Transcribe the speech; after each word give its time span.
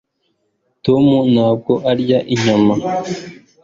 tom 0.85 1.05
ntabwo 1.33 1.73
arya 1.91 2.19
inyama 2.33 2.73